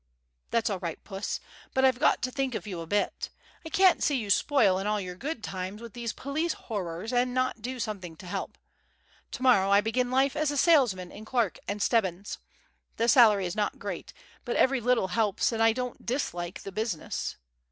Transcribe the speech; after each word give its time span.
"That's 0.49 0.71
all 0.71 0.79
right, 0.79 0.97
Puss; 1.03 1.39
but 1.75 1.85
I've 1.85 1.99
got 1.99 2.23
to 2.23 2.31
think 2.31 2.55
of 2.55 2.65
you 2.65 2.81
a 2.81 2.87
bit. 2.87 3.29
I 3.63 3.69
can't 3.69 4.01
see 4.01 4.15
you 4.15 4.31
spoil 4.31 4.79
all 4.87 4.99
your 4.99 5.13
good 5.13 5.43
times 5.43 5.79
with 5.79 5.93
these 5.93 6.11
police 6.11 6.53
horrors 6.53 7.13
and 7.13 7.35
not 7.35 7.61
do 7.61 7.79
something 7.79 8.15
to 8.15 8.25
help. 8.25 8.57
To 9.33 9.43
morrow 9.43 9.69
I 9.69 9.79
begin 9.79 10.09
life 10.09 10.35
as 10.35 10.49
a 10.49 10.57
salesman 10.57 11.11
in 11.11 11.23
Clarke 11.23 11.59
& 11.63 11.69
Stebbin's. 11.69 12.39
The 12.97 13.07
salary 13.07 13.45
is 13.45 13.55
not 13.55 13.77
great, 13.77 14.11
but 14.43 14.55
every 14.55 14.81
little 14.81 15.09
helps 15.09 15.51
and 15.51 15.61
I 15.61 15.71
don't 15.71 16.03
dislike 16.03 16.61
the 16.63 16.71
business. 16.71 17.35